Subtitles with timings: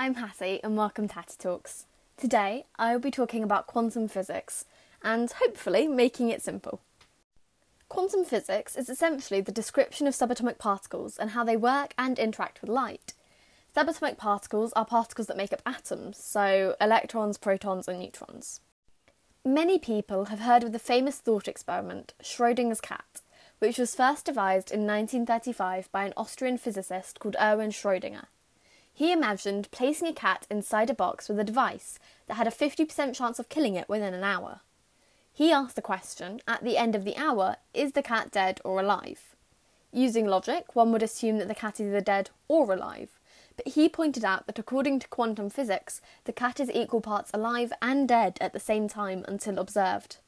[0.00, 1.86] I'm Hattie and welcome to Hattie Talks.
[2.16, 4.64] Today I will be talking about quantum physics
[5.04, 6.80] and hopefully making it simple.
[7.88, 12.60] Quantum physics is essentially the description of subatomic particles and how they work and interact
[12.60, 13.14] with light.
[13.74, 18.60] Subatomic particles are particles that make up atoms, so electrons, protons, and neutrons.
[19.44, 23.20] Many people have heard of the famous thought experiment, Schrodinger's cat,
[23.60, 28.24] which was first devised in 1935 by an Austrian physicist called Erwin Schrödinger.
[28.96, 33.12] He imagined placing a cat inside a box with a device that had a 50%
[33.12, 34.60] chance of killing it within an hour.
[35.32, 38.80] He asked the question, at the end of the hour, is the cat dead or
[38.80, 39.34] alive?
[39.92, 43.18] Using logic, one would assume that the cat is either dead or alive,
[43.56, 47.72] but he pointed out that according to quantum physics, the cat is equal parts alive
[47.82, 50.18] and dead at the same time until observed.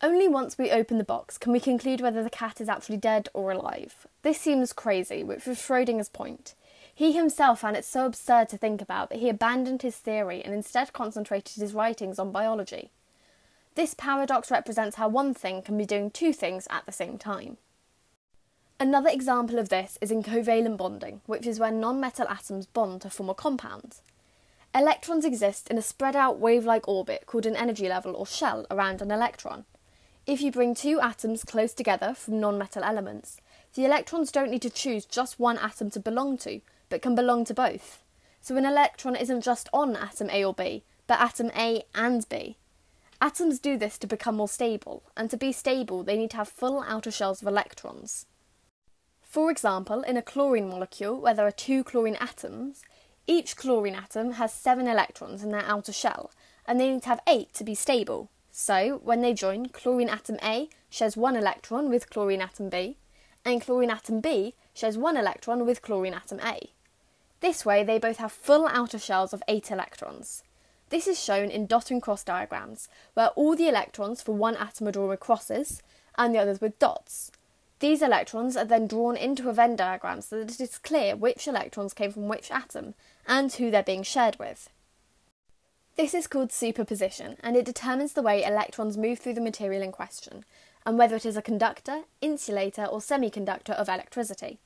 [0.00, 3.28] Only once we open the box can we conclude whether the cat is actually dead
[3.34, 4.06] or alive.
[4.22, 6.54] This seems crazy, which was Schrodinger's point.
[6.98, 10.52] He himself found it so absurd to think about that he abandoned his theory and
[10.52, 12.90] instead concentrated his writings on biology.
[13.76, 17.58] This paradox represents how one thing can be doing two things at the same time.
[18.80, 23.02] Another example of this is in covalent bonding, which is when non metal atoms bond
[23.02, 23.98] to form a compound.
[24.74, 28.66] Electrons exist in a spread out wave like orbit called an energy level or shell
[28.72, 29.66] around an electron.
[30.26, 33.40] If you bring two atoms close together from non metal elements,
[33.74, 37.44] the electrons don't need to choose just one atom to belong to, but can belong
[37.46, 38.02] to both.
[38.40, 42.56] So an electron isn't just on atom A or B, but atom A and B.
[43.20, 46.48] Atoms do this to become more stable, and to be stable, they need to have
[46.48, 48.26] full outer shells of electrons.
[49.22, 52.82] For example, in a chlorine molecule where there are two chlorine atoms,
[53.26, 56.30] each chlorine atom has seven electrons in their outer shell,
[56.66, 58.30] and they need to have eight to be stable.
[58.50, 62.96] So, when they join, chlorine atom A shares one electron with chlorine atom B,
[63.44, 66.70] and chlorine atom B shares one electron with chlorine atom A.
[67.40, 70.42] This way, they both have full outer shells of 8 electrons.
[70.90, 74.88] This is shown in dot and cross diagrams, where all the electrons for one atom
[74.88, 75.82] are drawn with crosses
[76.16, 77.30] and the others with dots.
[77.80, 81.46] These electrons are then drawn into a Venn diagram so that it is clear which
[81.46, 82.94] electrons came from which atom
[83.26, 84.68] and who they're being shared with.
[85.96, 89.92] This is called superposition, and it determines the way electrons move through the material in
[89.92, 90.44] question,
[90.86, 94.58] and whether it is a conductor, insulator, or semiconductor of electricity.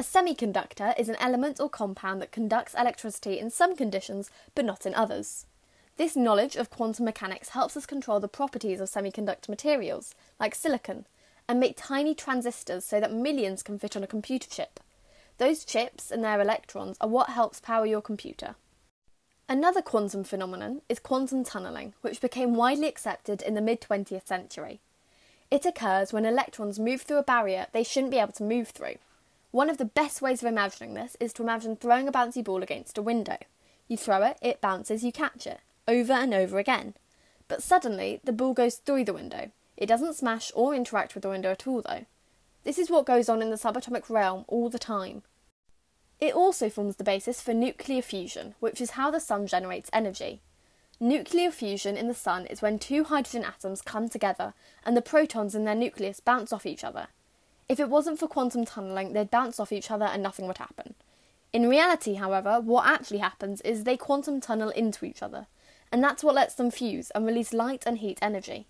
[0.00, 4.86] A semiconductor is an element or compound that conducts electricity in some conditions but not
[4.86, 5.44] in others.
[5.96, 11.06] This knowledge of quantum mechanics helps us control the properties of semiconductor materials, like silicon,
[11.48, 14.78] and make tiny transistors so that millions can fit on a computer chip.
[15.38, 18.54] Those chips and their electrons are what helps power your computer.
[19.48, 24.78] Another quantum phenomenon is quantum tunneling, which became widely accepted in the mid 20th century.
[25.50, 28.98] It occurs when electrons move through a barrier they shouldn't be able to move through.
[29.50, 32.62] One of the best ways of imagining this is to imagine throwing a bouncy ball
[32.62, 33.38] against a window.
[33.86, 36.94] You throw it, it bounces, you catch it, over and over again.
[37.48, 39.50] But suddenly, the ball goes through the window.
[39.76, 42.04] It doesn't smash or interact with the window at all, though.
[42.64, 45.22] This is what goes on in the subatomic realm all the time.
[46.20, 50.42] It also forms the basis for nuclear fusion, which is how the sun generates energy.
[51.00, 54.52] Nuclear fusion in the sun is when two hydrogen atoms come together
[54.84, 57.06] and the protons in their nucleus bounce off each other.
[57.68, 60.94] If it wasn't for quantum tunneling, they'd bounce off each other and nothing would happen.
[61.52, 65.46] In reality, however, what actually happens is they quantum tunnel into each other,
[65.92, 68.66] and that's what lets them fuse and release light and heat energy.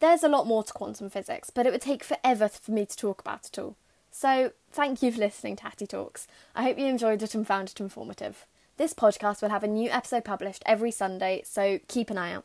[0.00, 2.96] There's a lot more to quantum physics, but it would take forever for me to
[2.96, 3.76] talk about it all.
[4.10, 6.26] So, thank you for listening to Hattie Talks.
[6.54, 8.46] I hope you enjoyed it and found it informative.
[8.76, 12.44] This podcast will have a new episode published every Sunday, so keep an eye out.